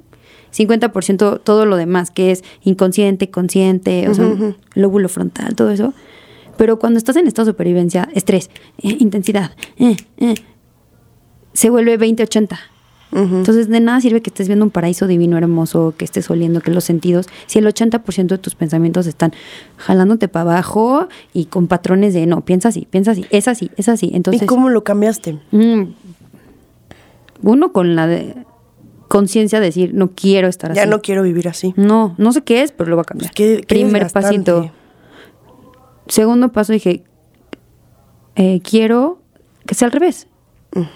[0.56, 4.30] 50% todo lo demás, que es inconsciente, consciente, o sea,
[4.76, 5.94] lóbulo frontal, todo eso.
[6.58, 8.50] Pero cuando estás en estado de supervivencia, estrés,
[8.84, 10.36] eh, intensidad, eh, eh,
[11.54, 12.60] se vuelve 20-80.
[13.14, 16.72] Entonces, de nada sirve que estés viendo un paraíso divino, hermoso, que estés oliendo, que
[16.72, 19.34] los sentidos, si el 80% de tus pensamientos están
[19.78, 23.90] jalándote para abajo y con patrones de no, piensa así, piensa así, es así, es
[23.90, 24.12] así.
[24.14, 25.40] Entonces, ¿Y cómo lo cambiaste?
[25.52, 25.84] Mm.
[27.44, 28.36] Uno con la de-
[29.08, 30.90] conciencia de decir, no quiero estar Ya así.
[30.90, 31.74] no quiero vivir así.
[31.76, 33.32] No, no sé qué es, pero lo voy a cambiar.
[33.32, 34.72] Pues qué- qué Primer pasito.
[36.08, 37.04] Segundo paso dije,
[38.36, 39.20] eh, quiero
[39.66, 40.28] que sea al revés.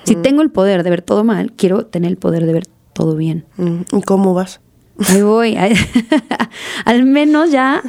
[0.04, 3.16] Si tengo el poder de ver todo mal, quiero tener el poder de ver todo
[3.16, 3.46] bien.
[3.92, 4.62] ¿Y cómo vas?
[5.10, 5.58] Ahí voy.
[6.86, 7.82] al menos ya,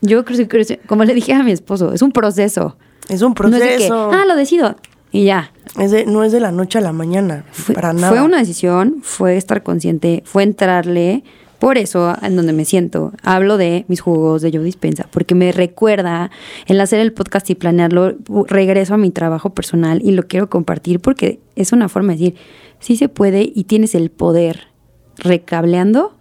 [0.00, 2.76] yo creo que, como le dije a mi esposo, es un proceso.
[3.08, 4.10] Es un No es de que, proceso.
[4.12, 4.76] ah, lo decido.
[5.12, 7.44] Y ya, Es de- no es de la noche a la mañana.
[7.52, 8.08] Fue, para nada.
[8.08, 11.24] fue una decisión, fue estar consciente, fue entrarle.
[11.64, 15.50] Por eso, en donde me siento, hablo de mis jugos de Yo Dispensa, porque me
[15.50, 16.30] recuerda
[16.66, 18.16] el hacer el podcast y planearlo,
[18.48, 22.34] regreso a mi trabajo personal y lo quiero compartir porque es una forma de decir,
[22.80, 24.68] sí se puede y tienes el poder
[25.16, 26.12] recableando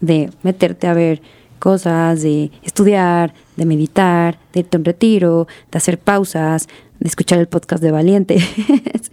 [0.00, 1.22] de meterte a ver
[1.58, 6.68] cosas, de estudiar, de meditar, de irte a un retiro, de hacer pausas,
[7.00, 8.36] de escuchar el podcast de Valiente.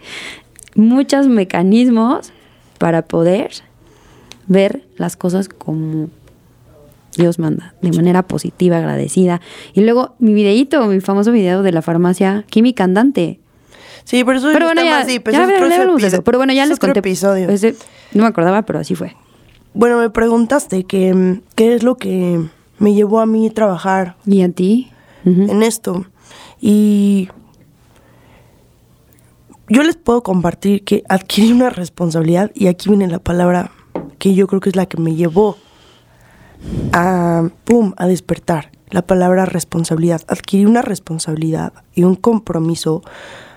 [0.76, 2.34] Muchos mecanismos
[2.78, 3.52] para poder
[4.47, 6.10] ver las cosas como
[7.17, 9.41] Dios manda, de manera positiva, agradecida.
[9.73, 13.39] Y luego mi videíto, mi famoso video de la farmacia química andante.
[14.03, 15.93] Sí, pero eso Pero bueno, ya, más deep, ya, eso es ya otro hablamos de
[15.93, 16.08] episodio.
[16.17, 16.23] eso.
[16.23, 16.99] Pero bueno, ya Es les otro conté.
[16.99, 17.49] episodio.
[17.49, 17.75] Ese-
[18.13, 19.15] no me acordaba, pero así fue.
[19.73, 22.39] Bueno, me preguntaste que mm, qué es lo que
[22.77, 24.91] me llevó a mí trabajar ¿Y a ti?
[25.25, 26.05] En esto.
[26.62, 27.29] Y
[29.69, 33.71] yo les puedo compartir que adquirí una responsabilidad y aquí viene la palabra
[34.17, 35.58] que yo creo que es la que me llevó
[36.91, 38.71] a, pum, a despertar.
[38.89, 40.21] La palabra responsabilidad.
[40.28, 43.01] Adquirí una responsabilidad y un compromiso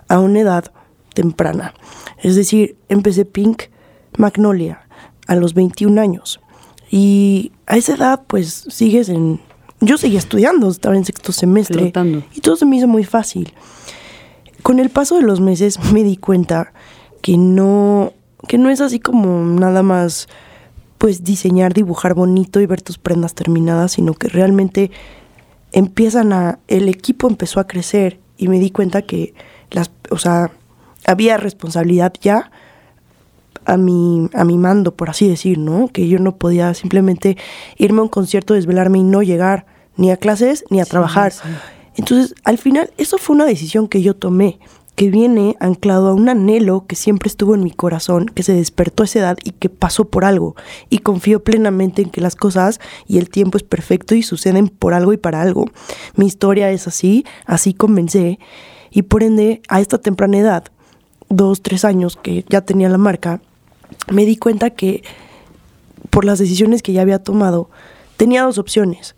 [0.09, 0.73] a una edad
[1.15, 1.75] temprana.
[2.23, 3.65] Es decir, empecé Pink
[4.17, 4.89] Magnolia
[5.27, 6.41] a los 21 años.
[6.91, 9.41] Y a esa edad, pues, sigues en...
[9.81, 11.79] Yo seguía estudiando, estaba en sexto semestre.
[11.79, 12.25] Flotando.
[12.35, 13.53] Y todo se me hizo muy fácil.
[14.63, 16.73] Con el paso de los meses me di cuenta
[17.23, 18.13] que no,
[18.49, 20.29] que no es así como nada más
[20.99, 24.91] pues diseñar, dibujar bonito y ver tus prendas terminadas, sino que realmente
[25.73, 29.35] empiezan a, el equipo empezó a crecer y me di cuenta que
[29.71, 30.51] las, o sea,
[31.07, 32.51] había responsabilidad ya
[33.65, 35.89] a mi, a mi mando, por así decir, ¿no?
[35.89, 37.37] Que yo no podía simplemente
[37.77, 41.33] irme a un concierto, desvelarme y no llegar ni a clases ni a trabajar.
[41.33, 41.49] sí.
[41.99, 44.61] Entonces, al final, eso fue una decisión que yo tomé,
[44.99, 49.05] que viene anclado a un anhelo que siempre estuvo en mi corazón, que se despertó
[49.05, 50.57] a esa edad y que pasó por algo.
[50.91, 54.95] Y confío plenamente en que las cosas y el tiempo es perfecto y suceden por
[54.95, 55.67] algo y para algo.
[56.17, 58.41] Mi historia es así, así comencé.
[58.91, 60.65] Y por ende, a esta temprana edad,
[61.29, 63.41] dos, tres años que ya tenía la marca,
[64.11, 65.05] me di cuenta que
[66.11, 67.71] por las decisiones que ya había tomado,
[68.17, 69.15] tenía dos opciones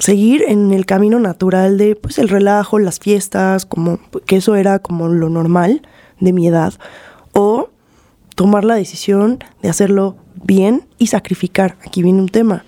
[0.00, 4.80] seguir en el camino natural de pues el relajo, las fiestas, como que eso era
[4.80, 5.82] como lo normal
[6.18, 6.74] de mi edad
[7.32, 7.68] o
[8.34, 11.76] tomar la decisión de hacerlo bien y sacrificar.
[11.86, 12.64] Aquí viene un tema.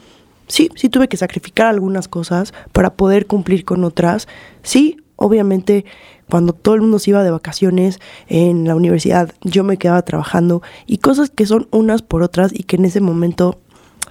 [0.46, 4.28] Sí, sí tuve que sacrificar algunas cosas para poder cumplir con otras.
[4.62, 5.86] Sí, obviamente
[6.28, 10.62] cuando todo el mundo se iba de vacaciones en la universidad, yo me quedaba trabajando
[10.86, 13.58] y cosas que son unas por otras y que en ese momento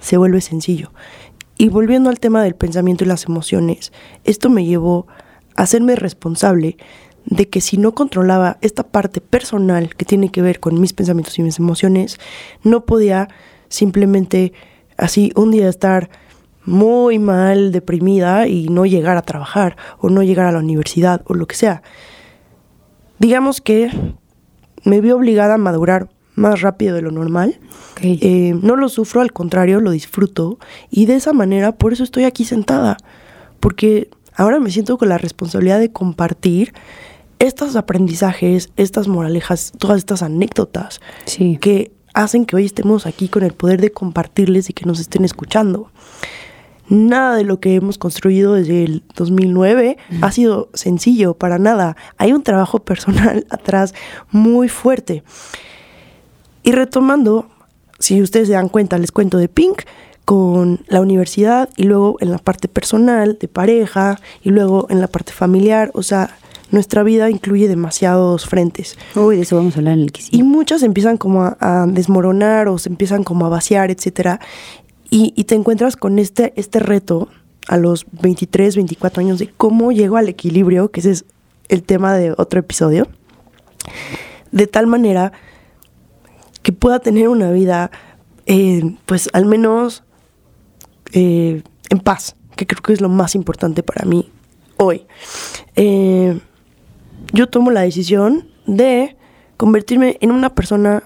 [0.00, 0.90] se vuelve sencillo.
[1.58, 3.92] Y volviendo al tema del pensamiento y las emociones,
[4.24, 5.06] esto me llevó
[5.54, 6.76] a hacerme responsable
[7.26, 11.38] de que si no controlaba esta parte personal que tiene que ver con mis pensamientos
[11.38, 12.18] y mis emociones,
[12.64, 13.28] no podía
[13.68, 14.52] simplemente
[14.96, 16.10] así un día estar
[16.64, 21.34] muy mal, deprimida y no llegar a trabajar o no llegar a la universidad o
[21.34, 21.82] lo que sea.
[23.18, 23.90] Digamos que
[24.84, 27.58] me vi obligada a madurar más rápido de lo normal.
[28.00, 30.58] Eh, no lo sufro, al contrario, lo disfruto.
[30.90, 32.96] Y de esa manera, por eso estoy aquí sentada.
[33.60, 36.72] Porque ahora me siento con la responsabilidad de compartir
[37.38, 41.58] estos aprendizajes, estas moralejas, todas estas anécdotas sí.
[41.60, 45.24] que hacen que hoy estemos aquí con el poder de compartirles y que nos estén
[45.24, 45.90] escuchando.
[46.88, 51.96] Nada de lo que hemos construido desde el 2009 ha sido sencillo, para nada.
[52.18, 53.94] Hay un trabajo personal atrás
[54.30, 55.22] muy fuerte.
[56.62, 57.46] Y retomando,
[57.98, 59.82] si ustedes se dan cuenta, les cuento de Pink
[60.24, 65.08] con la universidad y luego en la parte personal, de pareja y luego en la
[65.08, 65.90] parte familiar.
[65.94, 66.36] O sea,
[66.70, 68.96] nuestra vida incluye demasiados frentes.
[69.14, 71.86] Uy, de eso vamos a hablar en el que Y muchas empiezan como a, a
[71.86, 74.40] desmoronar o se empiezan como a vaciar, etcétera.
[75.10, 77.28] Y, y te encuentras con este, este reto
[77.68, 81.24] a los 23, 24 años de cómo llego al equilibrio, que ese es
[81.68, 83.08] el tema de otro episodio,
[84.50, 85.32] de tal manera
[86.62, 87.90] que pueda tener una vida,
[88.46, 90.04] eh, pues al menos
[91.12, 94.30] eh, en paz, que creo que es lo más importante para mí
[94.76, 95.06] hoy.
[95.76, 96.40] Eh,
[97.32, 99.16] yo tomo la decisión de
[99.56, 101.02] convertirme en una persona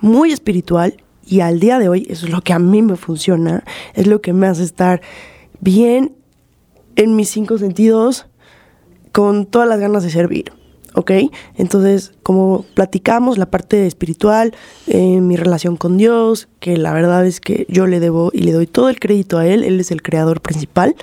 [0.00, 3.64] muy espiritual y al día de hoy eso es lo que a mí me funciona,
[3.94, 5.02] es lo que me hace estar
[5.60, 6.16] bien
[6.96, 8.26] en mis cinco sentidos
[9.12, 10.52] con todas las ganas de servir.
[10.98, 11.12] ¿Ok?
[11.54, 14.52] Entonces, como platicamos, la parte espiritual,
[14.88, 18.50] eh, mi relación con Dios, que la verdad es que yo le debo y le
[18.50, 20.96] doy todo el crédito a Él, Él es el creador principal.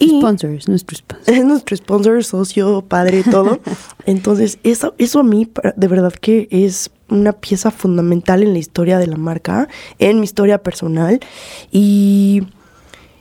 [0.00, 1.32] Y Sponsors, nuestro sponsor.
[1.32, 3.60] es nuestro sponsor, socio, padre, todo.
[4.04, 8.98] Entonces, eso, eso a mí, de verdad que es una pieza fundamental en la historia
[8.98, 9.68] de la marca,
[10.00, 11.20] en mi historia personal.
[11.70, 12.42] Y,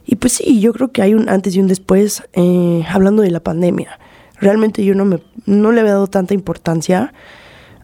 [0.08, 3.30] y pues sí, yo creo que hay un antes y un después eh, hablando de
[3.30, 4.00] la pandemia.
[4.40, 7.14] Realmente yo no, me, no le había dado tanta importancia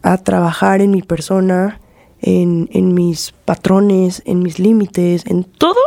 [0.01, 1.79] a trabajar en mi persona,
[2.21, 5.79] en, en mis patrones, en mis límites, en todo,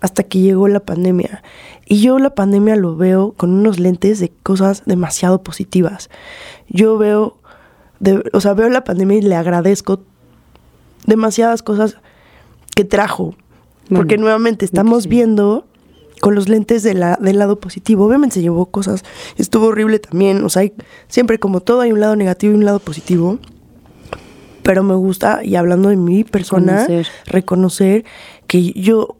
[0.00, 1.42] hasta que llegó la pandemia.
[1.86, 6.10] Y yo la pandemia lo veo con unos lentes de cosas demasiado positivas.
[6.68, 7.36] Yo veo,
[8.00, 10.00] de- o sea, veo la pandemia y le agradezco
[11.06, 11.96] demasiadas cosas
[12.74, 13.34] que trajo.
[13.88, 15.08] Porque nuevamente estamos sí.
[15.08, 15.64] viendo
[16.20, 18.04] con los lentes de la, del lado positivo.
[18.06, 19.04] Obviamente se llevó cosas,
[19.36, 20.72] estuvo horrible también, o sea, hay-
[21.08, 23.38] siempre como todo hay un lado negativo y un lado positivo.
[24.62, 27.06] Pero me gusta, y hablando de mi persona, Reconocer.
[27.26, 28.04] reconocer
[28.46, 29.16] que yo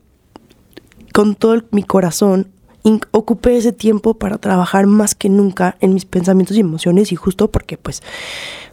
[1.14, 2.48] con todo el- mi corazón
[3.10, 7.50] ocupé ese tiempo para trabajar más que nunca en mis pensamientos y emociones y justo
[7.50, 8.02] porque pues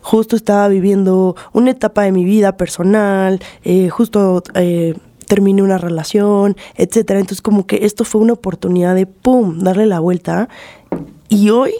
[0.01, 6.55] justo estaba viviendo una etapa de mi vida personal, eh, justo eh, terminé una relación,
[6.75, 7.19] etcétera.
[7.19, 10.49] Entonces como que esto fue una oportunidad de pum, darle la vuelta
[11.29, 11.73] y hoy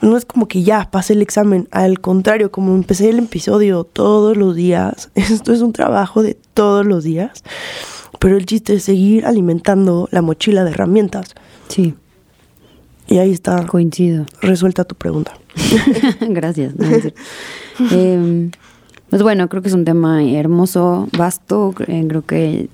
[0.00, 4.36] no es como que ya pasé el examen, al contrario, como empecé el episodio todos
[4.36, 7.44] los días, esto es un trabajo de todos los días,
[8.18, 11.34] pero el chiste es seguir alimentando la mochila de herramientas.
[11.68, 11.94] Sí,
[13.08, 14.26] Y ahí está coincido.
[14.40, 15.38] resuelta tu pregunta.
[16.20, 16.74] Gracias.
[16.76, 16.86] no.
[17.90, 18.50] Eh,
[19.12, 21.74] pues bueno, creo que es un tema hermoso, vasto.
[21.86, 22.70] eh, creo que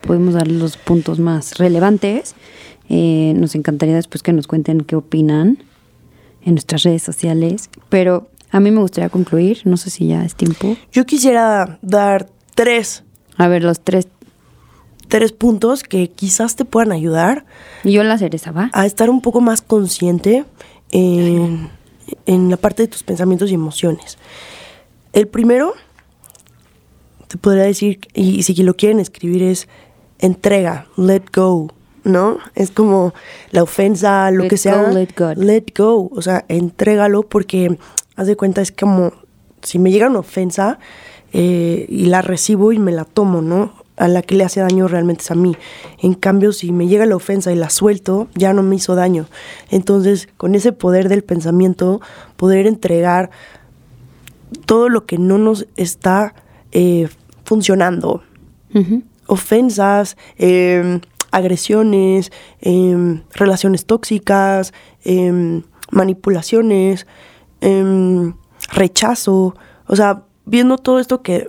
[0.00, 2.34] podemos dar los puntos más relevantes.
[2.88, 5.58] Eh, nos encantaría después que nos cuenten qué opinan
[6.42, 7.70] en nuestras redes sociales.
[7.88, 9.60] Pero a mí me gustaría concluir.
[9.64, 10.76] No sé si ya es tiempo.
[10.90, 13.04] Yo quisiera dar tres,
[13.36, 14.08] A ver, los tres.
[15.06, 17.44] tres puntos que quizás te puedan ayudar
[17.84, 18.70] Y yo la cereza, ¿va?
[18.72, 20.44] a estar un poco más consciente
[20.90, 21.68] en,
[22.26, 24.18] en la parte de tus pensamientos y emociones.
[25.16, 25.72] El primero,
[27.26, 29.66] te podría decir, y si lo quieren escribir, es
[30.18, 31.72] entrega, let go,
[32.04, 32.36] ¿no?
[32.54, 33.14] Es como
[33.50, 34.82] la ofensa, lo Let que sea.
[34.82, 35.38] go, let God.
[35.38, 37.78] Let go, o sea, entrégalo porque,
[38.14, 39.14] haz de cuenta, es como
[39.62, 40.78] si me llega una ofensa
[41.32, 43.72] eh, y la recibo y me la tomo, ¿no?
[43.96, 45.56] A la que le hace daño realmente es a mí.
[46.02, 49.24] En cambio, si me llega la ofensa y la suelto, ya no me hizo daño.
[49.70, 52.02] Entonces, con ese poder del pensamiento,
[52.36, 53.30] poder entregar
[54.56, 56.34] todo lo que no nos está
[56.72, 57.08] eh,
[57.44, 58.22] funcionando.
[59.26, 67.06] Ofensas, eh, agresiones, eh, relaciones tóxicas, eh, manipulaciones,
[68.72, 69.56] rechazo.
[69.86, 71.48] O sea, viendo todo esto que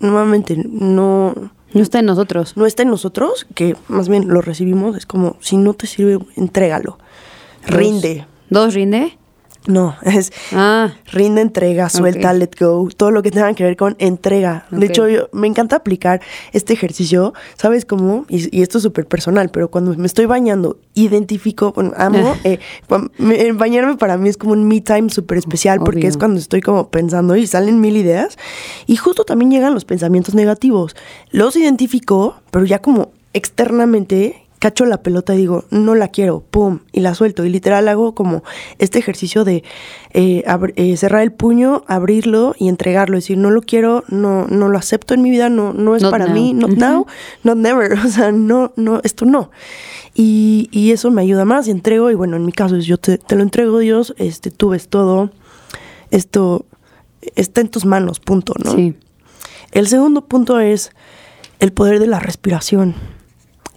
[0.00, 1.34] nuevamente no,
[1.72, 2.56] No está en nosotros.
[2.56, 6.18] no está en nosotros, que más bien lo recibimos, es como, si no te sirve,
[6.36, 6.98] entrégalo.
[7.66, 8.26] Rinde.
[8.50, 9.17] ¿Dos rinde?
[9.68, 13.94] No, es Ah, rinde, entrega, suelta, let go, todo lo que tenga que ver con
[13.98, 14.66] entrega.
[14.70, 16.20] De hecho, yo, me encanta aplicar
[16.52, 18.24] este ejercicio, ¿sabes cómo?
[18.28, 22.58] Y, y esto es súper personal, pero cuando me estoy bañando, identifico, bueno, amo, eh,
[23.18, 26.08] me- eh, bañarme para mí es como un me time súper especial, porque Obvio.
[26.08, 28.38] es cuando estoy como pensando y salen mil ideas,
[28.86, 30.96] y justo también llegan los pensamientos negativos.
[31.30, 36.80] Los identifico, pero ya como externamente cacho la pelota y digo, no la quiero, pum,
[36.92, 37.44] y la suelto.
[37.44, 38.42] Y literal hago como
[38.78, 39.62] este ejercicio de
[40.12, 40.44] eh,
[40.76, 43.16] eh, cerrar el puño, abrirlo y entregarlo.
[43.16, 46.10] decir, no lo quiero, no, no lo acepto en mi vida, no, no es Not
[46.10, 46.34] para now.
[46.34, 47.06] mí, not now,
[47.42, 47.98] not never.
[48.08, 49.50] O sea, no, no, esto no.
[50.14, 52.10] Y, y eso me ayuda más y entrego.
[52.10, 54.88] Y bueno, en mi caso es yo te, te lo entrego, Dios, este, tú ves
[54.88, 55.30] todo.
[56.10, 56.64] Esto
[57.36, 58.72] está en tus manos, punto, ¿no?
[58.72, 58.94] sí.
[59.72, 60.92] El segundo punto es
[61.60, 62.94] el poder de la respiración,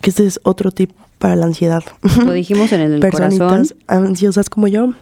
[0.01, 1.83] que este es otro tip para la ansiedad.
[2.25, 3.37] Lo dijimos en el del corazón.
[3.39, 4.93] Personitas ansiosas como yo.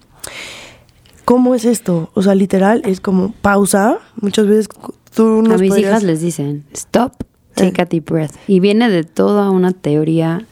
[1.25, 2.09] ¿Cómo es esto?
[2.15, 3.99] O sea, literal, es como pausa.
[4.19, 4.67] Muchas veces
[5.13, 7.13] tú A mis podrías- hijas les dicen, stop,
[7.53, 7.83] take Eh.
[7.83, 8.33] a deep breath.
[8.47, 10.45] Y viene de toda una teoría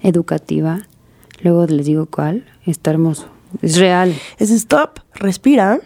[0.00, 0.86] educativa.
[1.42, 2.44] Luego les digo cuál.
[2.66, 3.28] Está hermoso.
[3.62, 4.14] Es real.
[4.38, 5.80] Es stop, respira.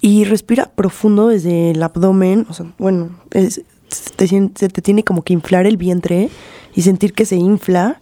[0.00, 2.46] Y respira profundo desde el abdomen.
[2.50, 3.62] O sea, bueno, es-
[4.16, 6.30] te se te tiene como que inflar el vientre
[6.74, 8.00] y sentir que se infla.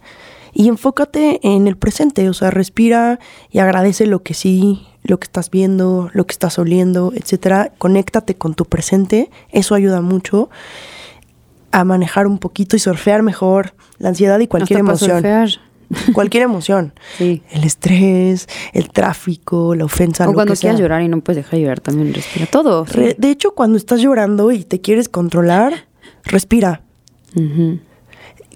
[0.53, 2.29] Y enfócate en el presente.
[2.29, 3.19] O sea, respira
[3.51, 7.73] y agradece lo que sí, lo que estás viendo, lo que estás oliendo, etcétera.
[7.77, 9.29] Conéctate con tu presente.
[9.51, 10.49] Eso ayuda mucho
[11.71, 15.17] a manejar un poquito y surfear mejor la ansiedad y cualquier Hasta para emoción.
[15.17, 15.49] surfear.
[16.13, 16.93] Cualquier emoción.
[17.17, 17.43] Sí.
[17.51, 20.69] El estrés, el tráfico, la ofensa, O lo cuando que sea.
[20.71, 22.45] quieras llorar y no puedes dejar de llorar, también respira.
[22.47, 22.85] Todo.
[22.87, 23.15] sí.
[23.17, 25.85] De hecho, cuando estás llorando y te quieres controlar,
[26.23, 26.81] respira.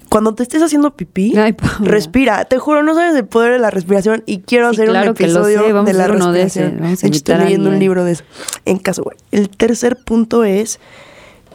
[0.09, 2.43] Cuando te estés haciendo pipí, Ay, respira.
[2.45, 5.15] Te juro, no sabes el poder de la respiración y quiero Sí, hacer claro un
[5.15, 6.65] que lo episodio sé, de la uno de respiración.
[6.67, 8.23] ese, vamos a de hecho, estoy leyendo un libro de eso.
[8.65, 9.17] En caso, güey.
[9.31, 10.79] El tercer punto es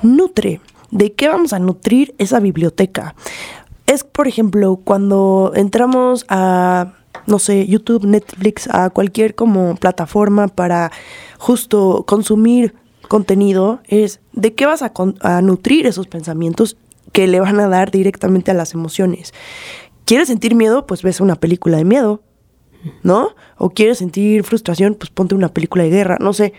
[0.03, 0.61] nutre.
[0.93, 3.17] ¿De qué vamos a nutrir esa biblioteca?
[3.87, 6.95] Es, por ejemplo, cuando entramos a,
[7.27, 10.91] no sé, YouTube, Netflix, a cualquier como plataforma para
[11.39, 12.75] justo consumir
[13.09, 16.77] contenido, es de qué vas a, a nutrir esos pensamientos
[17.13, 19.33] que le van a dar directamente a las emociones.
[20.05, 20.87] ¿Quieres sentir miedo?
[20.87, 22.23] Pues ves una película de miedo,
[23.03, 23.35] ¿no?
[23.57, 26.53] O quieres sentir frustración, pues ponte una película de guerra, no sé.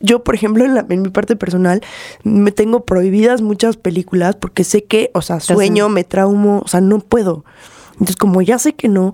[0.00, 1.80] Yo, por ejemplo, en, la- en mi parte personal,
[2.24, 6.80] me tengo prohibidas muchas películas porque sé que, o sea, sueño, me traumo, o sea,
[6.80, 7.44] no puedo.
[7.92, 9.12] Entonces, como ya sé que no,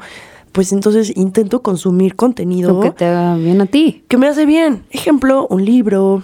[0.52, 4.04] pues entonces intento consumir contenido Lo que te haga bien a ti.
[4.08, 4.84] que me hace bien.
[4.90, 6.22] Ejemplo, un libro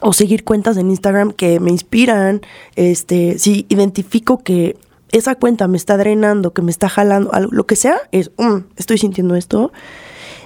[0.00, 2.40] o seguir cuentas en Instagram que me inspiran.
[2.76, 4.76] Este, si identifico que
[5.12, 8.58] esa cuenta me está drenando, que me está jalando, algo, lo que sea, es, "Mm,
[8.76, 9.72] estoy sintiendo esto,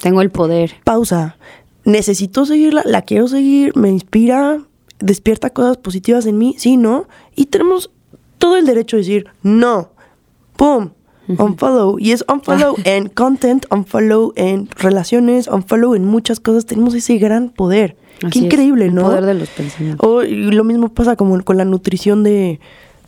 [0.02, 0.72] Tengo el poder.
[0.84, 1.36] pausa.
[1.86, 4.58] Necesito seguirla, la quiero seguir, me inspira,
[4.98, 7.06] despierta cosas positivas en mí, sí, no.
[7.36, 7.92] Y tenemos
[8.38, 9.90] todo el derecho de decir, no,
[10.56, 10.90] pum,
[11.28, 11.96] unfollow.
[12.00, 16.66] Y es unfollow en content, unfollow en relaciones, unfollow en muchas cosas.
[16.66, 17.96] Tenemos ese gran poder.
[18.16, 19.02] Así Qué es, increíble, el ¿no?
[19.02, 20.04] poder de los pensamientos.
[20.04, 22.58] O, y lo mismo pasa como con la nutrición de,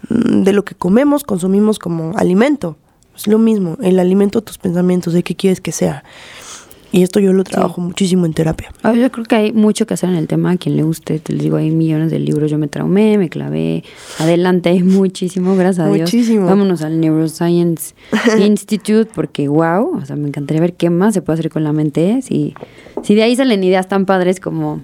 [0.08, 2.76] mm, de lo que comemos, consumimos como alimento.
[3.16, 6.04] Es lo mismo, el alimento, tus pensamientos, de qué quieres que sea.
[6.90, 8.72] Y esto yo lo trabajo muchísimo en terapia.
[8.82, 11.18] Ah, Yo creo que hay mucho que hacer en el tema, a quien le guste,
[11.18, 13.84] te les digo, hay millones de libros, yo me traumé, me clavé,
[14.18, 16.12] adelante, hay muchísimo, gracias a Dios.
[16.12, 16.46] Muchísimo.
[16.46, 17.94] Vámonos al Neuroscience
[18.40, 21.72] Institute, porque wow, o sea, me encantaría ver qué más se puede hacer con la
[21.72, 22.54] mente, si,
[23.02, 24.80] si de ahí salen ideas tan padres como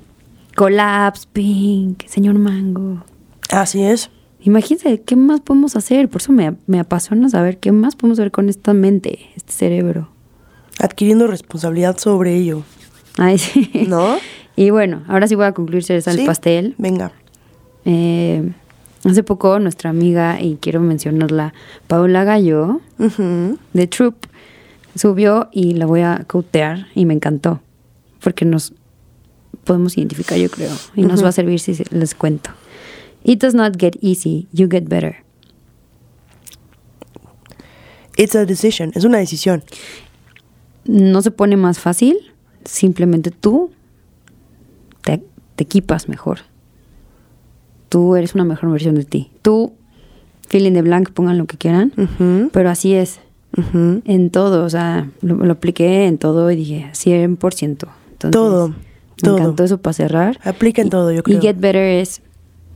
[0.55, 3.03] Collapse, Pink, Señor Mango.
[3.51, 4.11] Así es.
[4.41, 6.11] Imagínense, ¿qué más podemos hacer?
[6.11, 10.14] Por eso me, me apasiona saber qué más podemos hacer con esta mente, este cerebro.
[10.85, 12.62] Adquiriendo responsabilidad sobre ello.
[13.16, 13.70] Ay, sí.
[13.89, 14.16] ¿No?
[14.57, 16.26] Y bueno, ahora sí voy a concluir cereza el ¿Sí?
[16.26, 16.76] pastel.
[16.78, 17.11] Venga.
[17.85, 18.53] Eh,
[19.03, 21.55] hace poco nuestra amiga, y quiero mencionarla,
[21.89, 22.80] Paula Gallo,
[23.72, 24.14] de Troop,
[24.95, 27.62] subió y la voy a cautear y me encantó.
[28.22, 28.74] Porque nos
[29.64, 30.70] podemos identificar, yo creo.
[30.95, 32.51] Y nos va a servir si les cuento.
[33.24, 35.16] It does not get easy, you get better.
[38.16, 38.93] It's a decision.
[38.95, 39.64] Es una decisión.
[40.87, 42.16] No se pone más fácil,
[42.64, 43.70] simplemente tú
[45.03, 45.22] te,
[45.57, 46.39] te equipas mejor.
[47.89, 49.30] Tú eres una mejor versión de ti.
[49.43, 49.72] Tú,
[50.49, 51.93] feeling de blank, pongan lo que quieran,
[52.53, 53.20] pero así es.
[54.05, 57.39] En todo, o sea, lo, lo apliqué en todo y dije 100%.
[57.39, 57.89] Entonces,
[58.32, 58.74] Todo, Me
[59.22, 59.39] todo.
[59.39, 60.41] encantó eso para cerrar.
[60.43, 61.39] Aplica en todo, yo creo.
[61.39, 62.20] Y Get Better es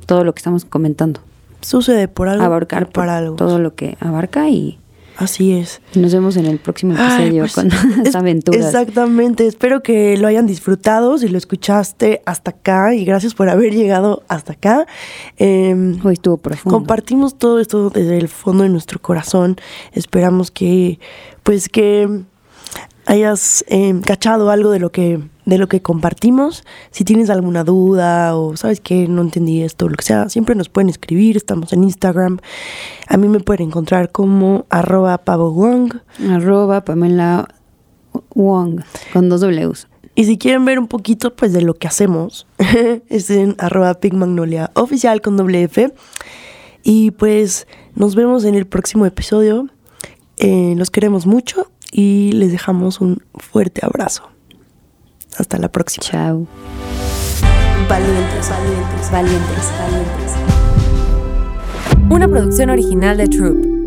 [0.06, 1.20] todo lo que estamos comentando.
[1.62, 2.44] Sucede por algo.
[2.44, 3.36] abarcar o para por algo.
[3.36, 4.78] todo lo que abarca y,
[5.19, 5.81] Así es.
[5.97, 7.66] nos vemos en el próximo Ay, episodio pues, con
[8.01, 8.57] es- esta aventura.
[8.59, 9.47] Exactamente.
[9.47, 11.19] Espero que lo hayan disfrutado.
[11.19, 14.87] Si lo escuchaste hasta acá y gracias por haber llegado hasta acá.
[15.37, 16.77] Em, Hoy estuvo profundo.
[16.79, 19.57] Compartimos todo esto desde el fondo de nuestro corazón.
[19.93, 20.99] Esperamos que,
[21.43, 22.23] pues, que
[23.09, 26.62] hayas eh, cachado algo de lo que de lo que compartimos.
[26.90, 30.68] Si tienes alguna duda o sabes que no entendí esto, lo que sea, siempre nos
[30.68, 31.38] pueden escribir.
[31.38, 32.38] Estamos en Instagram.
[33.09, 35.94] A mí me pueden encontrar como arroba pavo Wong.
[36.30, 37.48] Arroba Pamela
[38.34, 38.82] Wong
[39.14, 39.88] con dos Ws.
[40.14, 42.46] Y si quieren ver un poquito pues de lo que hacemos,
[43.09, 45.94] es en arroba pigmagnolia oficial con doble F.
[46.82, 49.66] Y pues nos vemos en el próximo episodio.
[50.36, 54.28] Eh, los queremos mucho y les dejamos un fuerte abrazo.
[55.36, 56.05] Hasta la próxima.
[56.05, 56.47] Chao.
[57.89, 60.34] Valientes, valientes, Valientes, valientes.
[62.11, 63.78] Una producción original de Troop.